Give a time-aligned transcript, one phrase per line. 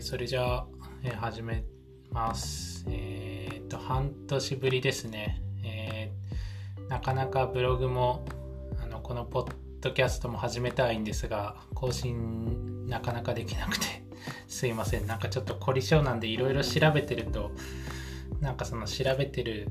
[0.00, 0.66] それじゃあ、
[1.02, 1.64] えー始め
[2.10, 2.84] ます。
[2.88, 5.42] えーっと、半年ぶりですね。
[5.64, 8.24] えーなかなかブログも、
[8.82, 13.86] あの、このポッドキャストも始めたいんですが、更新なかなかできなくて、
[14.48, 15.06] すいません。
[15.06, 17.50] なんかちょっと凝り性なんでいろいろ調べてると、
[18.40, 19.68] なんかその調べてる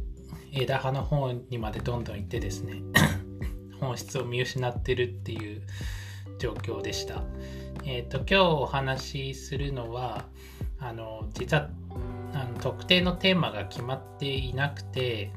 [0.51, 2.83] 枝葉の方にまでどんどん行ってですね、
[3.79, 5.63] 本質を見失ってるっていう
[6.37, 7.23] 状況でした。
[7.85, 10.25] えっ、と、今日お話しするのは、
[10.79, 11.69] あの、実は、
[12.33, 15.31] あの特定のテーマが決まっていなくて、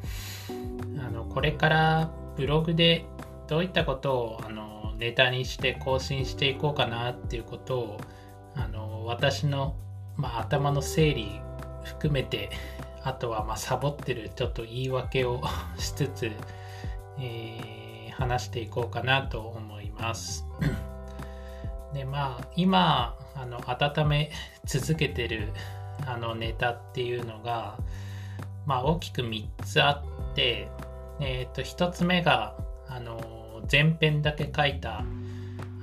[0.99, 3.05] あの、これからブログで
[3.49, 8.01] どういったことを、あの、ネタにして更新していこうかなっていうことを、
[8.55, 9.77] あの、私の、
[10.17, 11.41] まあ、頭の整理
[11.85, 12.51] 含めて、
[13.03, 15.41] あとは、まあ、サボってるちょっと言い訳を
[15.79, 16.31] しつつ、
[17.19, 17.81] えー
[18.21, 20.45] 話していこうかなと思います。
[21.95, 24.31] でまあ今あの温め
[24.65, 25.53] 続けてる
[26.07, 27.79] あのネタっていうのが、
[28.67, 30.69] まあ、大きく3つあって、
[31.21, 32.57] えー、と1つ目が
[32.89, 35.05] あの前編だけ書いた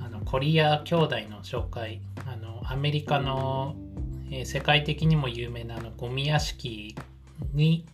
[0.04, 3.74] あのコリア兄弟の紹介あのアメリカの、
[4.30, 6.94] えー世界的にも有名なあのゴミ屋敷
[7.54, 7.86] に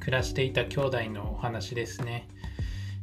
[0.00, 2.26] 暮らしていた兄弟のお話ですね。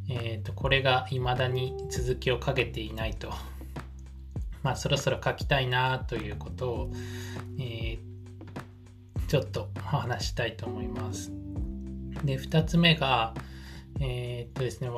[0.10, 3.32] えー、とこれが未だに続きをかけていないと
[4.68, 6.92] まあ、そろそろ書きたいなということを、
[7.58, 8.08] えー
[9.28, 11.34] ちょっとお話したいと思います。
[12.24, 13.34] で、2つ目が、
[14.00, 14.90] えーっとですね、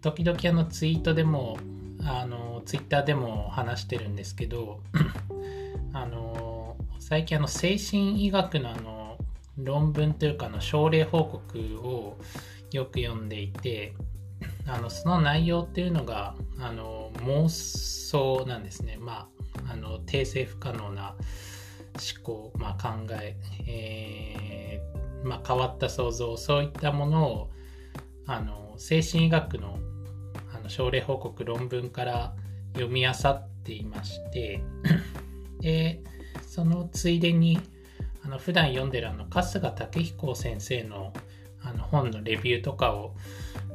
[0.00, 1.56] 時々あのツイートでも、
[2.04, 4.80] あのツイッターでも話してるんですけど、
[5.92, 9.18] あの最近あの精神医学のあの
[9.56, 12.18] 論文というかの症例報告を
[12.72, 13.94] よく読んでいて、
[14.66, 18.98] あのその内容っていうのがあの妄想なんですね。
[19.00, 19.28] ま
[19.66, 21.14] あ、あの訂正不可能な
[21.94, 23.36] 思考、まあ、考え
[23.66, 27.50] えーまあ、変わった想像そういったものを
[28.26, 29.78] あの精神医学の
[30.54, 32.34] あの症例報告論文から
[32.74, 34.62] 読み漁っていまして
[35.60, 36.00] で
[36.46, 37.58] そのついでに
[38.24, 41.12] あの普段読んでるあの春日武彦先生の
[41.62, 43.14] あの本のレビューとかを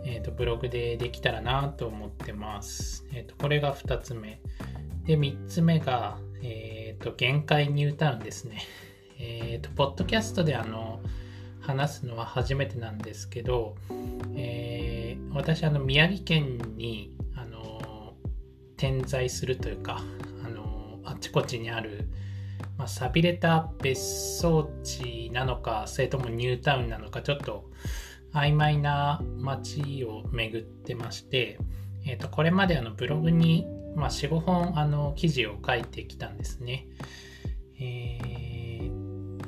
[0.05, 3.05] えーとブログでできたらなと思ってます。
[3.13, 4.41] えーとこれが2つ目。
[5.05, 8.61] で、3つ目が、えーと限界ニュータウンですね。
[9.19, 11.01] えーとポッドキャストであの
[11.59, 13.75] 話すのは初めてなんですけど、
[14.35, 18.15] えー私、あの宮城県にあの
[18.77, 20.01] 点在するというか、
[20.43, 22.09] あのあちこちにある、
[22.77, 24.01] まあ、寂れた別
[24.39, 27.69] 荘地なのか、それともニュータウンなのか、ちょっと
[28.33, 31.59] 曖昧な街を巡ってまして、
[32.05, 36.87] えー、とこれまであのブログに、まあ、45本あの記事を書いてきたんですね。
[37.79, 38.41] えー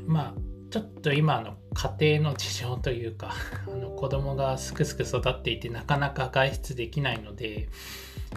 [0.06, 0.34] まあ
[0.70, 3.34] ちょっと今の家庭の事情というか
[3.72, 7.70] あの子供がすくすく育っていてなかなか外出できないので、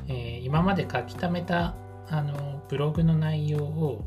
[0.08, 1.74] えー今まで書き溜めた
[2.08, 4.04] あのブログの内容を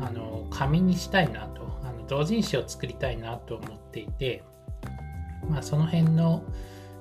[0.00, 4.44] あの紙にしたいなとあの同人誌を作りたいなと思っていて、
[5.48, 6.42] まあ、その辺の、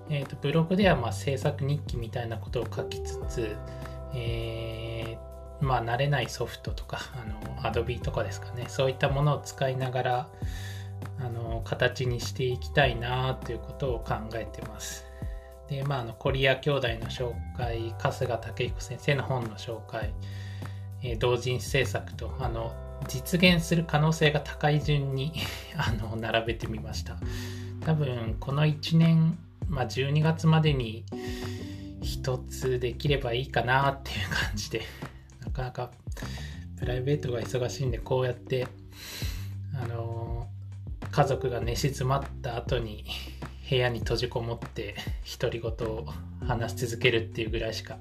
[0.10, 3.56] えー、とブログではまあ制作日記みたいなことを書きつつ、
[4.14, 5.34] えー
[5.64, 10.30] まあ慣れないソフトとかあの Adobe とかですかねそういったものを使いながら
[11.20, 15.06] あの形にしていきたいなということを考えてます。
[15.70, 20.14] でまああのコリア兄弟の紹介春日武彦先生の本の紹介、
[21.02, 22.74] えー同人制作とあの
[23.08, 25.34] 実現する可能性が高い順に
[25.78, 27.18] あの並べてみました。
[27.86, 31.04] 多分この1年、まあ、12月までに
[32.02, 34.82] 一つできればいいかなっていう感じで
[35.46, 35.92] なかなか
[36.78, 38.68] プライベートが忙しいんでこうやって
[39.82, 40.48] あの
[41.12, 43.06] 家族が寝静まった後に
[43.70, 44.96] 部屋に閉じこもって
[45.40, 46.06] 独り言を
[46.46, 47.98] 話し続けるっていうぐらいしか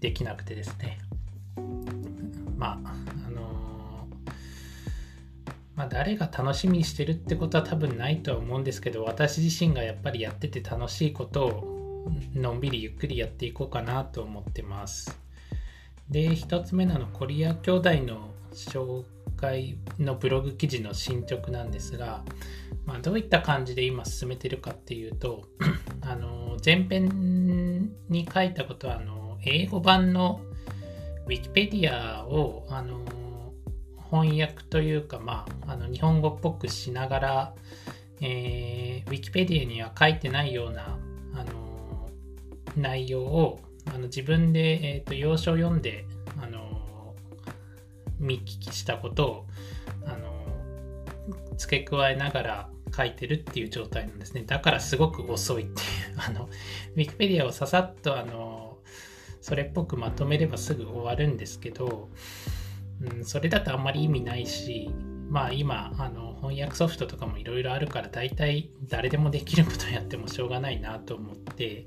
[0.00, 0.98] できなくてですね。
[5.78, 15.20] まあ、誰が楽しみにしてるってことは多分ないとは思うんですけど私自身がやっぱりやってて楽しいことをのんびりゆっくりやっていこうかなと思ってます。
[16.10, 19.04] で一つ目なのコリア兄弟の紹
[19.36, 22.24] 介のブログ記事の進捗なんですが、
[22.84, 25.44] まあ、どういった感じで今進めてるかっていうと
[26.02, 30.40] あの前編に書いたことはあの英語版の
[31.28, 32.98] Wikipedia をあの
[34.10, 37.54] 翻訳というか、まあ、あの日本語っぽくしながら、
[38.20, 40.98] えー、Wikipedia には書いてないような、
[41.34, 42.08] あの
[42.76, 46.06] 内容をあの自分で、えー、と要所を読んで、
[46.40, 47.14] あの
[48.18, 49.46] 見聞きしたことを
[50.04, 50.28] あの
[51.56, 54.42] 付け加えながら書いてるっていう状態なんですね。
[54.46, 55.78] だからすごく遅いっていう。
[56.18, 56.48] あの、
[56.96, 58.78] ウィキペディアをささっとあの、
[59.40, 62.08] それっぽくまとめればすぐ終わるんですけど、
[63.00, 64.90] うん、それだとあんまり意味ないし、
[65.28, 71.86] まあ今、あの、翻訳ソフトとかもいろいろあるから大体誰でもできることやってもしょうがないなと思って、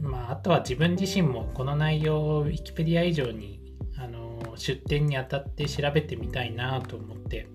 [0.00, 3.60] まああとは自分自身もこの内容を Wikipedia 以上に
[3.96, 7.46] あの出典にあたって調べてみたいなと思って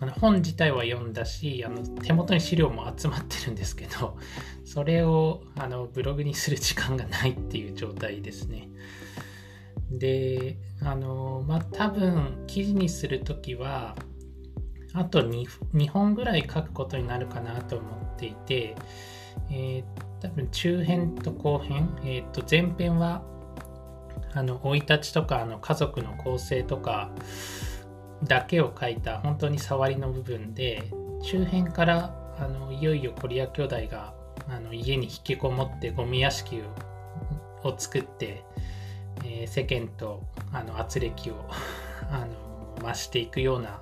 [0.00, 4.16] あの本自体は読んだしあの手元に資料も集まってるんですけど
[4.64, 8.68] それをあのブログにする時間がないっていう状態ですね。
[9.90, 13.96] であのまあ多分記事にする時は
[14.92, 18.74] あと 2, 2本ぐらい書くことになるかなと思っていて、
[19.50, 19.84] えー、
[20.20, 23.22] 多分中編と後編、えー、と前編は
[24.34, 27.10] あの生い立ちとかあの家族の構成とか
[28.24, 30.90] だけを書いた本当に触りの部分で
[31.22, 34.14] 中編からあのいよいよコリア兄弟が
[34.48, 36.62] あの家に引きこもってゴミ屋敷
[37.62, 38.44] を作って、
[39.24, 41.34] えー、世間とあの圧力を
[42.10, 43.80] あの増していくような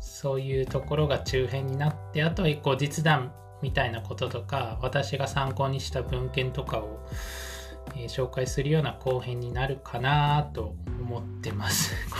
[0.00, 3.32] そういうところが中編になってあとは後日談
[3.62, 7.00] みたいなこととか私が参考にした文献とかを、
[7.96, 11.94] えー、紹介するような後編になるかなと思ってます。
[12.10, 12.16] こ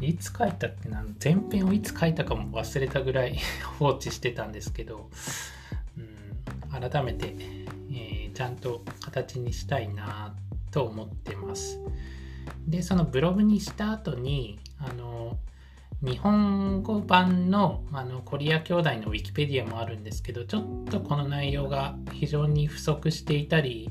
[0.00, 1.04] れいつ書いたっけな？
[1.22, 3.36] 前編をいつ書いたかも忘れたぐらい
[3.78, 5.10] 放置してたんですけど、
[5.96, 7.34] うん、改めて、
[7.90, 10.47] えー、ちゃんと形にしたいなって
[10.78, 11.80] と思ってます。
[12.68, 15.36] でそのブログにした後にあの
[16.04, 23.88] 日本語版のあのコリア兄弟のウィキペディアもあるんですけどちょっとこの内容が非常に不足していたり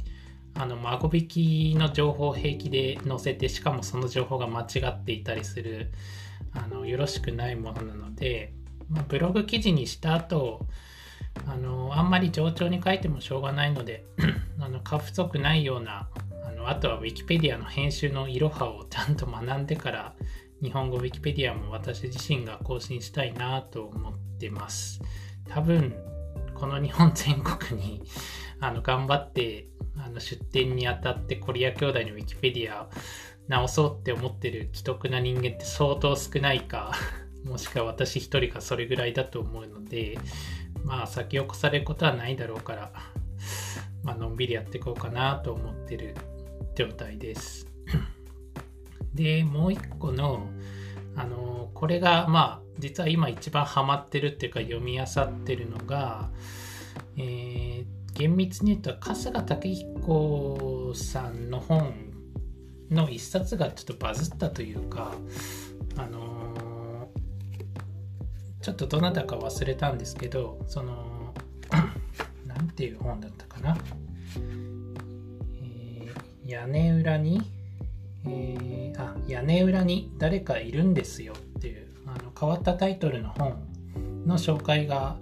[0.56, 5.92] あの孫引きの情報を平気で載せてしかもその情報が間違っていたりする
[6.54, 8.54] あのよろしくないものなので、
[8.90, 10.66] まあ、ブログ記事にした後
[11.46, 14.06] あのあんまり冗長に書いてもしょうがないので
[14.60, 16.08] あの過不足ないような
[16.68, 20.16] あとはウィキペディアの編集のいろはをちゃんと学んでから
[20.62, 25.02] 日本語ウィキペディアも私自身が更新したいなと思ってます。
[25.48, 25.96] 多分、
[26.54, 28.04] この日本全国に
[28.60, 32.90] あの頑張ってあの出展にあたってコリア兄弟のウィキペディア
[33.48, 36.92] 直そうって思ってる既得な人間って相当少ないか、
[37.46, 40.20] もしくは私一人かそれぐらいだと思うので、
[40.84, 42.92] まあ先を越されることはないだろうから、
[44.04, 46.16] まあのんびりやっていこうかなと思ってる
[46.78, 47.66] 状態です。
[49.16, 50.48] で、もう一個の、
[51.16, 56.30] あの、これが、まあ、実は今一番ハマってるっていうか読み漁ってるのが、
[57.18, 61.96] えー、厳密に言うと春日武彦さんの本
[62.92, 65.16] の一冊がちょっとバズったというか、
[65.98, 71.34] あのー、ちょっとどなたか忘れたんですけど、その、
[72.46, 73.76] なんていう本だったかな？
[76.48, 77.42] 屋根裏に
[78.30, 83.58] えー、あ屋根裏に誰かいるんですよっていうあの変わったタイトルの本
[84.26, 85.18] の紹介が、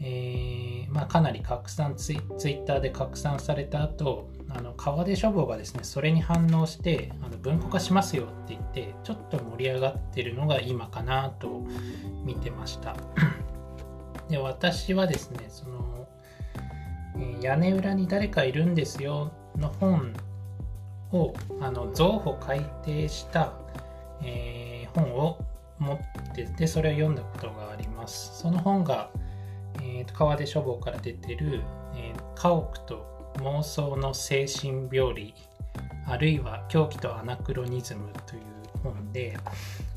[0.00, 11.64] えー、まあ、かなり拡散ツイツイッターで拡散された後あの川出書房がですねそれに反応してあの文庫化しますよって言ってちょっと盛り上がってるのが今かなと
[12.24, 12.96] 見てました。
[14.28, 16.08] で私はですねその、
[17.16, 20.12] えー、屋根裏に誰かいるんですよの本
[21.12, 23.52] をあの増補改訂した、
[24.22, 25.38] えー、本を
[25.78, 28.38] 持っててそれを読んだことがあります。
[28.40, 29.10] その本が、
[29.76, 31.62] えーと、川出書房から出てる
[31.96, 35.34] 「えー、家屋と妄想の精神病理」
[36.08, 38.42] あるいは「狂気とアナクロニズム」という
[38.82, 39.36] 本で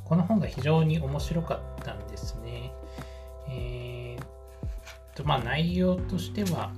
[0.04, 2.74] この本が非常に面白かったんですね。
[3.48, 4.40] えー
[5.20, 6.72] とまあ内容としては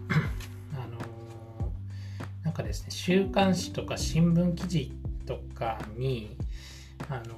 [2.62, 4.91] かですね週刊誌とか新聞記事
[5.25, 6.38] とかに
[7.10, 7.36] あの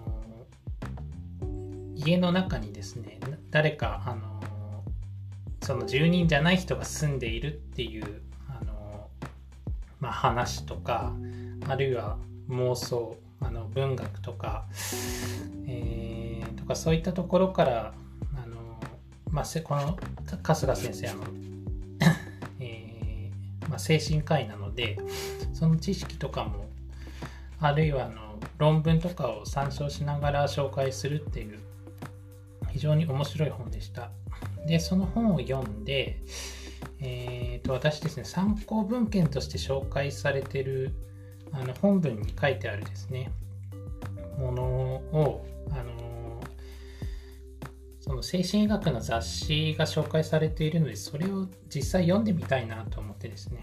[1.95, 4.83] 家の中にですね誰かあの
[5.61, 9.07] その住人じゃない人が住んでいるっていうあの、
[9.99, 11.13] まあ、話とか
[11.69, 12.17] あるいは
[12.49, 14.65] 妄想あの文学とか、
[15.67, 17.93] えー、とかそういったところから
[18.35, 18.55] あの、
[19.31, 19.97] まあ、この
[20.43, 21.23] 春日先生あの
[23.73, 24.99] まあ、精神科医なので
[25.51, 26.69] その知識とかも
[27.59, 31.59] あるいはあの論文とかを参照しながら紹介するっていう
[32.69, 34.11] 非常に面白い本でした。
[34.67, 36.19] でその本を読んで、
[36.99, 40.93] えーと、私ですね参考文献として紹介されてる
[41.51, 43.31] あの本文に書いてあるですね
[44.37, 45.45] ものを
[48.03, 53.61] その精神医学の雑誌が紹介されているのでそれを実際読んでみたいなと思ってですね。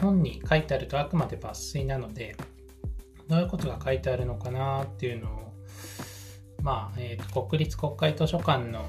[0.00, 2.34] 本に書いてあるとあくまで抜粋なので
[3.28, 5.52] どういうことが書いてあるのかなっていうのを
[6.62, 8.84] まあ、えーと、国立国会図書館の、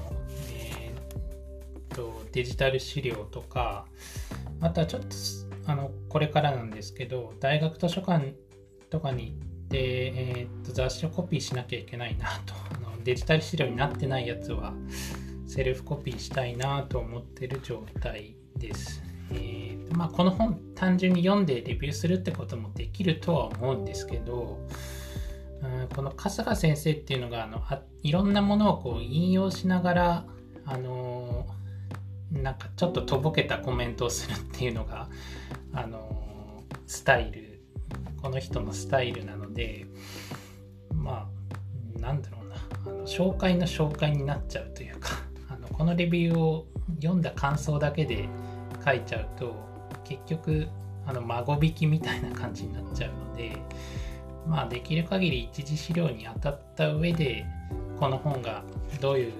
[0.54, 3.84] えーと、デジタル資料とか
[4.62, 5.08] あとはちょっと
[5.70, 8.34] あのこれからなんですけど大学図書館
[8.88, 9.76] とかに行って、
[10.16, 12.61] えーと雑誌をコピーしなきゃいけないなと
[13.02, 14.74] デジタル資料になってないやつは
[15.46, 19.02] セルフコピーしたいなと思ってる状態です。
[19.30, 24.58] えーまあ、この本単純に読んでレビューするってこともできるとは思うんですけど、
[25.62, 30.26] うん、この春日先生っていうのがあのあいろんなものをこう引用しながら、
[30.64, 35.08] あのー、なんかちょっととぼけたコメントをするっていうのが、
[35.72, 37.60] あのー、スタイル
[38.22, 39.86] この人のスタイルなので
[40.94, 41.28] ま
[41.96, 42.41] あなんだろう
[43.04, 45.10] 紹介の紹介になっちゃうというか
[45.48, 46.66] あのこのレビューを
[47.00, 48.28] 読んだ感想だけで
[48.84, 49.54] 書いちゃうと
[50.04, 50.68] 結局
[51.06, 53.56] あの孫引きみたいな感じになっちゃうので
[54.46, 57.44] まあできる限り一次資料に当たった上で
[57.98, 58.62] この本が
[59.00, 59.32] どういう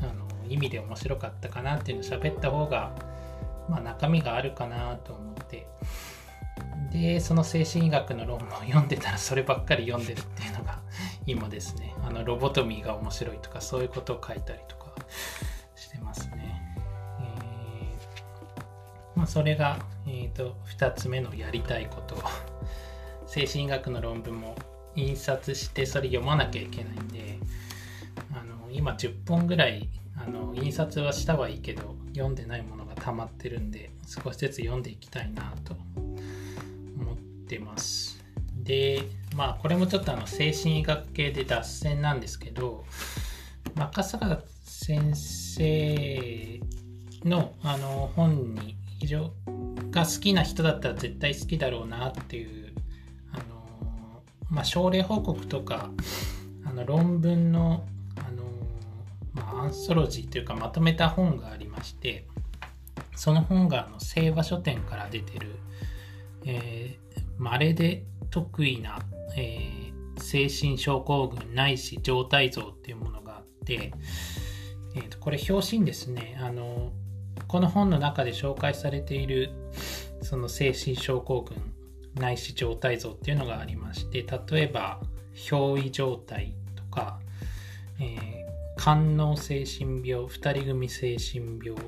[0.00, 2.92] あの意味で面白かったかなっていうのを喋った方が、
[3.68, 5.66] まあ、中身があるかなと思って。
[6.90, 10.77] でその精神医学の論文を読んでたらそればっかり読んでるっていうのが
[11.28, 14.94] 今ですねあのロボトミーが面白いとかそういうことを書いたりとか
[15.76, 16.62] してますね。
[17.20, 22.16] えー、まあ、それが、えーと、2つ目のやりたいこと
[23.26, 24.56] 精神医学の論文も
[24.96, 27.38] 印刷してそれ読まなきゃいけないんで
[28.32, 35.76] あの今10本ぐらいあの印刷はしたはいいけど読んでないものが溜まってるんで少しずつ読んでいきたいなと
[36.98, 37.16] 思っ
[37.46, 38.24] てます。
[38.62, 39.02] で
[39.38, 42.84] まあこれもちょっとあの精神医学系で脱線なんですけど、
[43.76, 46.60] まあ、笠原先生
[47.24, 49.32] のあの本に非常
[49.92, 52.72] が好きな人だったら絶対好きだろうなっていう
[53.32, 55.88] あの、まあ、症例報告とか
[56.64, 58.42] あの論文のあの、
[59.34, 62.26] まあ、アンソロジーというかまとめた本がありまして
[63.14, 65.60] その本があの聖和書店から出てる、
[66.44, 67.07] えー、
[67.38, 68.98] まれで得意な、
[69.36, 73.92] えー、精神症候群ないし状態像っていうものがあって、
[74.94, 76.92] えー、とこれ表紙にですねあの
[77.46, 79.50] この本の中で紹介されている
[80.22, 81.56] その精神症候群
[82.16, 85.00] ないし状態像っていうのがありまして例えば
[85.34, 87.20] 憑依状態とか、
[88.00, 91.80] えー、官能精神病二人組精神病、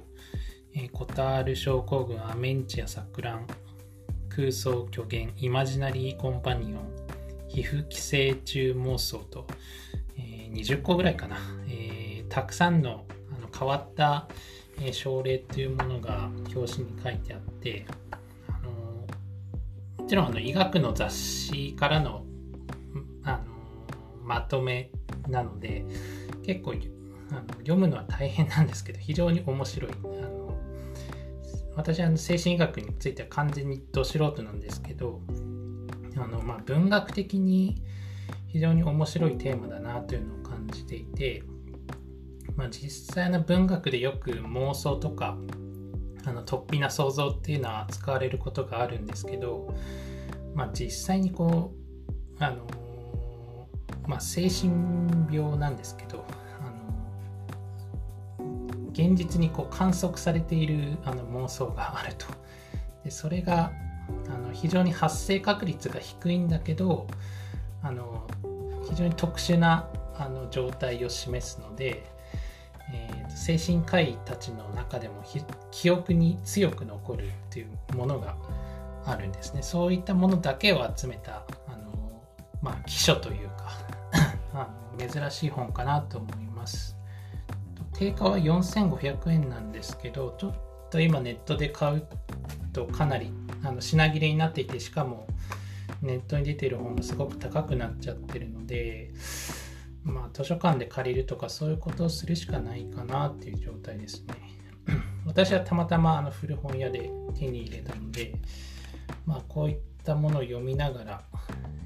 [0.74, 3.46] えー、コタール症候群アメンチア錯乱
[4.40, 6.80] 空想虚言イマジナリーコンパニオン
[7.46, 9.46] 皮膚寄生虫妄想と、
[10.16, 11.36] えー、20個ぐらいかな、
[11.68, 13.04] えー、たくさんの
[13.36, 14.28] あの変わった、
[14.80, 17.84] え、症例というものが表紙に書いてあって
[18.50, 18.70] あの
[19.98, 22.24] もちろんあの医学の雑誌からの
[23.24, 23.38] あの
[24.24, 24.90] まとめ
[25.28, 25.84] なので
[26.46, 26.76] 結構
[27.30, 30.39] あの読むのは大変なんですけど非常に面白いあの
[31.76, 35.20] 私は精神医学については完全にど素人なんですけど
[36.16, 37.82] あの、まあ、文学的に
[38.48, 41.42] 非常に面白いテーマだなというのを感じていて、
[42.56, 45.36] まあ、実際の文学でよく妄想とか
[46.24, 49.74] あの突飛な想像っていうのは使われることがあるんですけど、
[50.54, 51.72] まあ、実際にこ
[52.38, 52.66] うあの、
[54.06, 56.26] まあ、精神病なんですけど
[59.00, 62.26] 現実にこう観測されているあの妄想があると。
[63.04, 63.72] でそれが
[64.28, 67.06] あの非常に発生確率が低いんだけど
[67.82, 68.26] あの
[68.88, 69.88] 非常に特殊な
[70.18, 72.04] あの状態を示すので、
[72.92, 75.24] えー、精神科医たちの中でも
[75.70, 78.36] 記憶に強く残るっていうものが
[79.06, 79.62] あるんですね。
[79.62, 82.22] そういったものだけを集めたあの、
[82.60, 83.70] まあ、記書というか
[84.52, 86.89] あの珍しい本かなと思います。
[88.00, 90.54] 定価は4500円なんですけど、ちょっ
[90.90, 92.06] と今ネットで買う
[92.72, 93.30] とかなり
[93.62, 95.26] あの品切れになっていて、しかも
[96.00, 99.12] ネットに出てる本がすごく高くなっちゃってるので、
[100.02, 104.34] まあ図書館で借りるとかそういうことをするしかないかなっていう状態ですね。
[105.26, 108.34] 私はたまたまあの古本屋で手に入れたので、
[109.26, 111.24] まあこういったものを読みながら、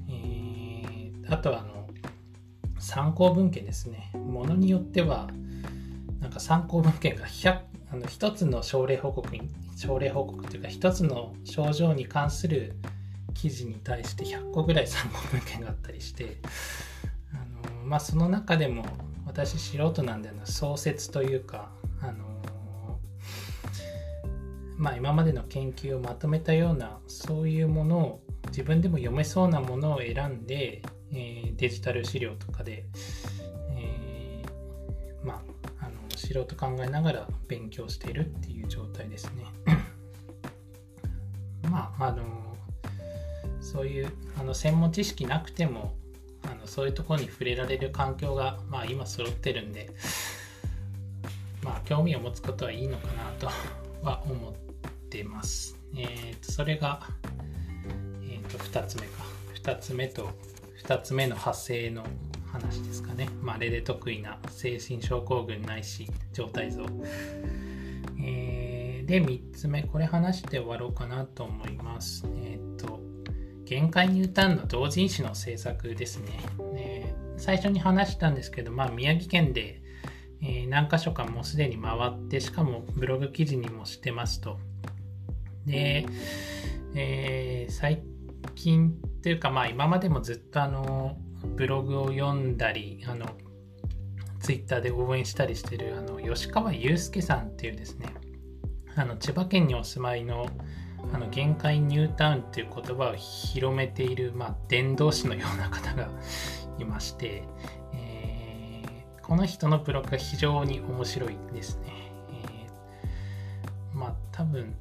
[0.07, 1.89] えー、あとはあの
[2.79, 4.13] 参考文献ですね。
[4.13, 5.29] ものによっては
[6.25, 7.59] なんか参考文献が100
[7.93, 12.73] あの1つの症例報告に症例報告というか1つの症状に関する
[13.35, 16.37] 記事に対して100個ぐらい参考文献があったりして
[17.31, 18.87] あの、まあ、その中でも
[19.27, 21.69] 私素人なんでの創設というか、
[22.01, 22.13] あの
[24.77, 32.85] まあ、今までの研究をまとめたようなそういうものを自分でも読めそうなものを選んで、えー、デジタル資料とかで、
[36.33, 39.45] あ、あの素人考えながら勉強しているっていう状態ですね。
[41.69, 42.23] まああの
[43.61, 45.95] そういうあの専門知識なくても
[46.43, 49.89] あのそういうところに触れられる環境が、まあ、今揃ってるんで、
[51.63, 53.49] まあ、興味を持つことはいいのかなと
[54.03, 54.53] は思っ
[55.09, 55.77] てます。
[55.97, 57.01] えーと、それが、
[58.23, 59.25] えーと、2つ目か。
[59.55, 60.29] 2つ目と
[60.83, 62.05] 2つ目の派生の
[62.55, 63.29] 話ですかね。
[63.41, 66.85] まあ、レで得意な精神症候群ないし状態像。
[68.19, 72.25] えー、で、3つ目、これ話して終わろうかなと思います。
[72.43, 73.01] えっ、ー、と、
[73.65, 76.31] 限界ニュータンの同人誌の制作ですね。
[76.75, 79.81] えー、最初に話したんですけど、まあ、宮城県で、
[80.41, 84.59] え、何箇所かもうすでに回って、しかもブログ記事にもしてますと。
[85.65, 86.05] で、
[86.95, 88.01] え、最
[88.55, 93.25] 近というか、まあ、今までもずっとあのブログを読んだり、あの
[94.39, 98.13] ツイッターで応援したりしてるあの吉川祐介さんっていうですね、
[98.95, 100.47] あの千葉県にお住まいの
[101.13, 106.09] あの限界ニュータウンっていう言葉を広めている、まあ、伝道師のような方が
[106.79, 107.43] いまして、
[107.93, 112.11] えー、この人のブログが非常に面白いですね。
[112.31, 114.75] えー、まあ多分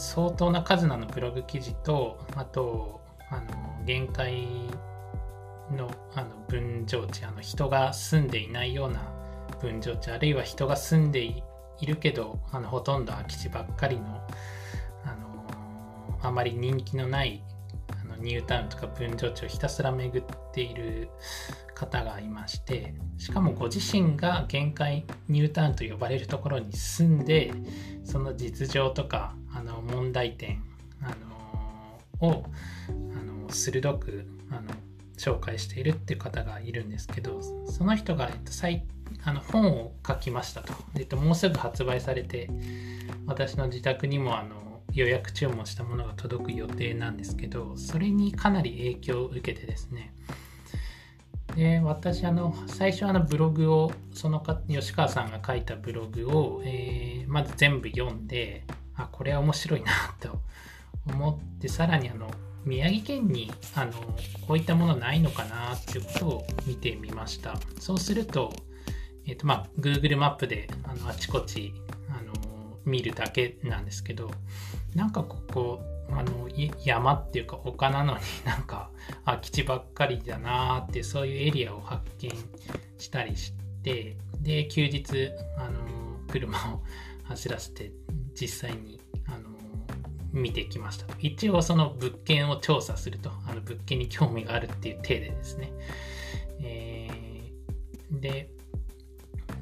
[0.00, 4.46] 相当な数なのブログ記事とあとあの限界
[5.72, 9.00] のあの分譲地あの人が住んでいないような
[9.60, 11.42] 分譲地あるいは人が住んでい
[11.86, 14.20] るけどあのほとんど空き地ばっかりの
[16.22, 17.42] あまり人気のない
[18.00, 21.08] あのニュータウンとか分譲地をひたすら巡っている
[21.74, 27.52] 方がいましてしかもご自身が限界ニュータウンと呼ばれるところに住んで
[28.04, 30.62] その実情とかあの問題点、
[31.00, 31.14] あ
[32.20, 32.44] のを
[32.88, 34.62] あの鋭くあの
[35.20, 38.86] 紹介しているっていう方がいるんですけどその人が、えっと、最
[39.22, 42.48] あの本を書きましたと、えっと、もうすぐ発売されて
[43.26, 50.14] 私の自宅にもあの予約注文したものが届く予定なんですけどそれにかなり影響を受けてですね。
[51.54, 60.40] で私あの最初あのブログをそのか吉川さんが書いたブログを、えー、まず全部読んであこれは面白いなと
[61.08, 62.30] 思ってさらにあの
[62.64, 63.92] 宮城県にあの
[64.46, 67.56] こういったものないのかなっていうことを見てみました。
[67.78, 68.52] そうすると,、
[69.26, 71.72] えーとまあ、Google マップであのあちこち
[72.08, 72.32] あの
[72.84, 74.30] 見るだけなんですけど
[74.94, 76.48] なんかここあの
[76.84, 78.90] 山っていうか丘なのに なんか
[79.24, 82.30] 空き地ばっかりだなーってそういうエリアを発見
[82.98, 85.80] したりしてで休日あの
[86.28, 86.82] 車を
[87.24, 87.92] 走らせて
[88.34, 88.99] 実際に
[90.32, 91.06] 見てきました。
[91.18, 93.30] 一応その物件を調査すると。
[93.48, 95.72] あの物件に興味があるっていう体でですね、
[96.60, 98.50] えー、で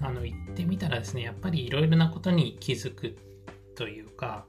[0.01, 3.17] あの行ってみたらですねやっぱりいろいろなことに気づく
[3.75, 4.45] というか、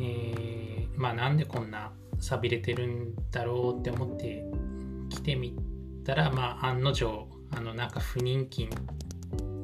[0.00, 4.44] えー、まあなんでこんな寂れてるんだろうって思って
[5.10, 5.56] 来てみ
[6.04, 8.68] たら、まあ案の定、あのなんか不人気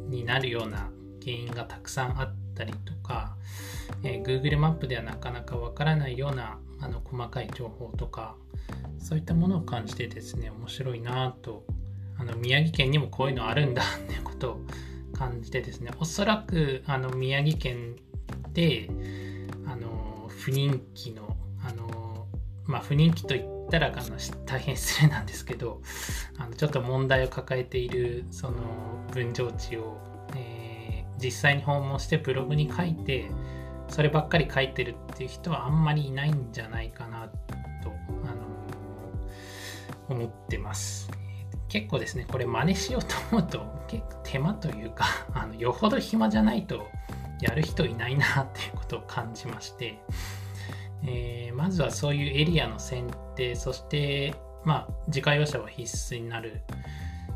[0.09, 0.91] になるような
[1.23, 3.37] 原因がたくさんあってたりとか、
[4.03, 8.35] えー、Google マップではなかなかわからないようなあの細かい情報とか、
[8.99, 11.65] そういったものを感じてですね、面白いなと、
[12.19, 14.61] あの宮城県にもこういうのあるんだっていうことを
[15.15, 17.97] 感じてですね、おそらくあの宮城県
[18.53, 18.89] で、
[19.67, 22.27] あの不人気の、あの
[22.65, 25.81] まあ、不人気といったらあの大変失礼なんですけど
[26.39, 28.57] あのちょっと問題を抱えているその
[29.13, 29.99] 分譲地を、
[31.23, 33.31] 実際に訪問してブログに書いて
[33.89, 37.29] そればっかり書いてるっていう人はあんまりいないんじゃないかな
[37.83, 37.93] と、
[38.25, 41.11] あの思ってます。
[41.69, 46.87] 結構ですね、これ真似しようと思うと結構手間というか、 あのよほど暇じゃないと
[47.41, 49.99] やる人いないなっていうことを感じまして、
[51.05, 56.61] えー、まずはそういうエリアの選定そしてまあ自家用車は必須になる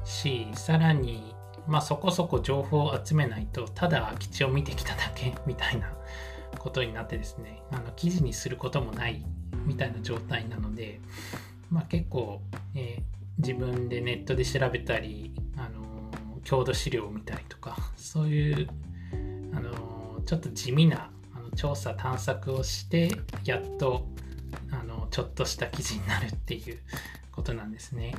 [0.05, 1.34] しさらに
[1.67, 5.93] まあそこそこ情報を集めないとただ空き地を見てきただけみたいな
[6.59, 9.25] ことになってですね あの記事にすることもない
[9.65, 11.01] みたいな状態なので、
[11.71, 12.43] まあ、結構、
[12.75, 13.03] えー、
[13.39, 15.85] 自分でネットで調べたり、あの
[16.43, 18.69] 郷土資料を見たりとかそういう
[19.55, 23.11] あのちょっと地味なあの調査探索をして
[23.45, 24.07] やっと
[24.71, 26.79] あのちょっとした記事になるっていう
[27.33, 28.15] ことなんですね。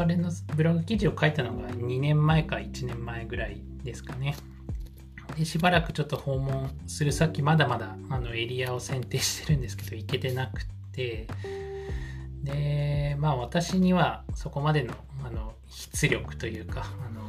[0.00, 4.34] それのブログ記事を書いたのが2年前か1年前ぐらいですかね。
[5.36, 11.26] でしばらくちょっと訪問する先まだまだあのエリアを選定してるんですけど行けてなくて
[12.42, 15.52] でまあ私にはそこまでのあの
[15.92, 17.20] 筆力というかあの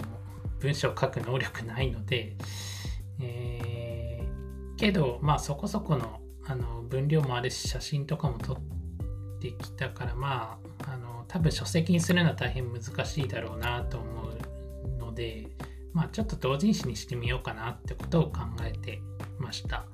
[0.61, 2.37] 文章を書く能力ないので、
[3.19, 8.57] えー、けどまあそこそこのあの分量もあるし写真とかも撮っ
[9.41, 10.60] てきたからまあ
[11.31, 14.29] 多分書籍にするのは大変難しいだろうなと思
[14.97, 15.47] うので
[15.93, 19.01] まあちょっと同人誌にしてみようかなってことを考えて
[19.39, 19.85] ました。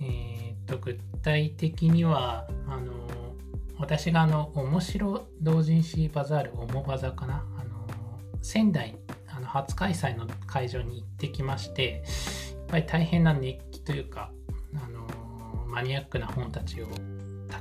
[0.00, 2.92] えー、と具体的にはあの
[3.78, 7.86] 私があの面白同人誌バザール、オモバザかな、あの
[8.40, 8.96] 仙台
[9.28, 12.02] あの初開催の会場に行ってきまして、
[12.54, 14.30] やっぱり大変な熱気というか、
[14.74, 15.06] あの
[15.66, 16.88] マニアックな本たちを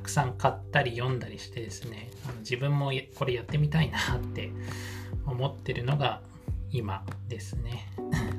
[0.10, 4.52] くさん買ったり読んだりしてですね、あの自分もこれやってみたいなって
[5.26, 6.22] 思ってるのが
[6.72, 7.88] 今ですね。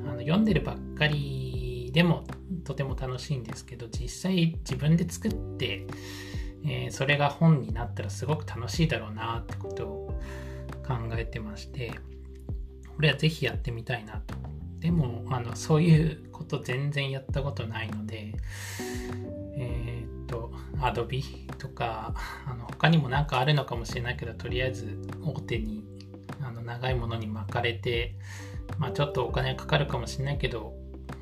[0.05, 2.25] あの読んでるばっかりでも
[2.65, 5.87] とても楽しいんですけど、実際自分で作って、
[6.65, 10.21] えー、それが本になったらすごく楽しいだろうなってことを
[10.87, 11.93] 考えてまして
[12.97, 14.35] これはぜひやってみたいなと
[14.81, 18.35] でもあのそういうこと全然やったことないので、
[20.81, 21.23] Adobe
[21.59, 22.15] とか
[22.47, 25.85] あの他にも何かあるのかもしれないけどとりあえず大手に
[26.41, 28.15] あの長いものに巻かれて
[28.79, 30.75] まあちょっとお金かかるかもしれないけど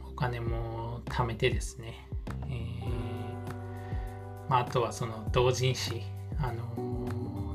[0.08, 2.08] お金も貯めてですね。
[2.50, 2.78] え
[4.48, 6.02] まあ、あとはその同人誌、
[6.40, 6.64] あの、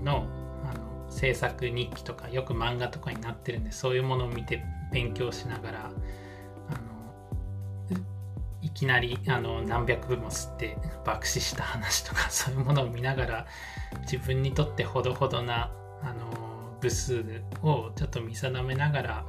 [0.04, 0.28] の
[0.64, 5.92] あの制作日記とかよく漫画とかになってるんでそういうものを見て勉強しながら
[8.74, 13.48] きなりあの何百部も吸って爆死した話とか そういうものを見ながら
[14.02, 17.24] 自分にとってほどほどなあの部数
[17.62, 19.26] をちょっと見定めながら、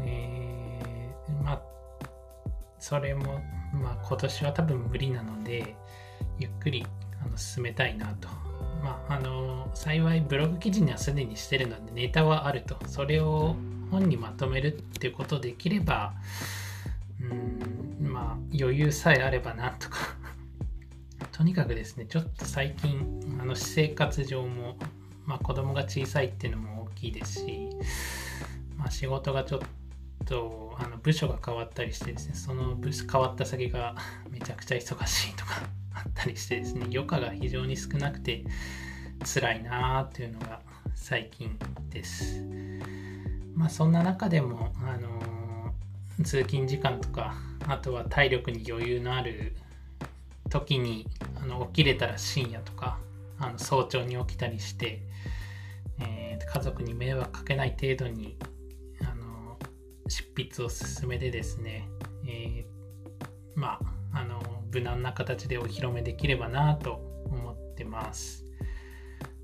[0.00, 1.72] えー、まあ
[2.82, 3.40] それも、
[3.72, 5.76] まあ、今年は多分無理なので、
[6.40, 6.84] ゆっくり
[7.24, 8.28] あの進めたいなと。
[8.82, 12.76] まあ、あの幸いブログ記事にはすでにしてるのでネタはあると。
[12.88, 13.54] それを
[13.92, 16.14] 本にまとめるっていうことできれば、
[17.20, 17.71] うん、まあ
[18.58, 19.98] 余裕さえあればなとか。
[21.32, 24.76] とにかくですね、ちょっと最近、あの私生活上も、
[25.24, 27.70] まあ、子供が小さいっていうのも大きいですし、
[28.76, 29.60] まあ、仕事がちょっ
[30.24, 33.96] とあの部署が変わったりしてですね、その部署変わった先が
[34.30, 35.62] めちゃくちゃ忙しいとか
[35.94, 38.44] あったりしてですね余暇が非常に少なくて
[39.24, 40.60] 辛いなーというのが
[40.94, 41.58] 最近
[41.90, 42.42] です。
[43.54, 45.08] まあそんな中でもあの、
[46.24, 47.34] 通勤時間とか
[47.66, 49.54] あとは体力に余裕のある
[50.50, 51.08] 時に
[51.40, 52.98] あの起きれたら深夜とか
[53.38, 55.02] あの早朝に起きたりして、
[55.98, 58.36] えー、家族に迷惑かけない程度に
[59.02, 59.58] あの
[60.08, 61.88] 執筆を進めてですね、
[62.26, 62.64] えー、
[63.54, 63.78] ま
[64.12, 64.40] ああの
[64.72, 68.44] 無難な形でお披露目できればなと思ってます。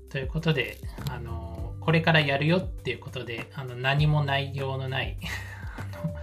[0.09, 0.77] ということで、
[1.09, 5.17] あのこれからやるよっていうことで、あの何も内容のない
[5.77, 6.15] あの、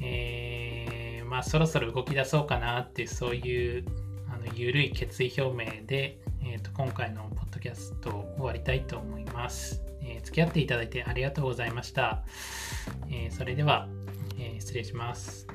[0.00, 3.84] えー、まあ、そろそろ動き出そうかなっていう、そういう
[4.28, 9.82] あの緩い決意表明で、えーと、今回のポッドキャストを終わりたいと思います。
[10.02, 12.24] えー、付き合っていただいてありがとうございました。
[13.10, 13.88] えー、それでは、
[14.38, 15.46] え失礼します。